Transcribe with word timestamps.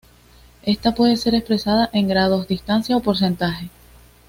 Esta 0.63 0.95
puede 0.95 1.15
ser 1.15 1.35
expresada 1.35 1.87
en 1.93 2.07
grados, 2.07 2.47
distancia 2.47 2.97
o 2.97 3.01
porcentaje. 3.01 3.69